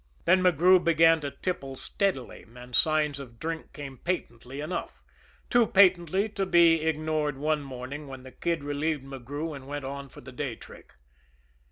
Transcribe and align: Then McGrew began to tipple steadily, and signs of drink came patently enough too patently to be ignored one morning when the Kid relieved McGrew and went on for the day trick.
Then 0.25 0.41
McGrew 0.41 0.83
began 0.83 1.19
to 1.19 1.29
tipple 1.29 1.75
steadily, 1.75 2.43
and 2.55 2.75
signs 2.75 3.19
of 3.19 3.39
drink 3.39 3.71
came 3.71 3.99
patently 3.99 4.59
enough 4.59 5.03
too 5.47 5.67
patently 5.67 6.27
to 6.29 6.47
be 6.47 6.81
ignored 6.81 7.37
one 7.37 7.61
morning 7.61 8.07
when 8.07 8.23
the 8.23 8.31
Kid 8.31 8.63
relieved 8.63 9.05
McGrew 9.05 9.55
and 9.55 9.67
went 9.67 9.85
on 9.85 10.09
for 10.09 10.21
the 10.21 10.31
day 10.31 10.55
trick. 10.55 10.95